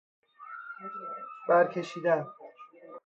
[1.47, 2.25] برکشیدن